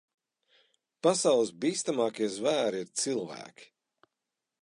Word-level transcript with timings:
Pasaules 1.07 1.51
bīstamākie 1.65 2.31
zvēri 2.37 2.81
ir 2.85 2.91
cilvēki. 3.03 3.71